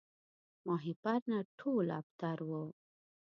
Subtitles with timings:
[0.67, 2.63] ماهیپر نه ټول ابتر وو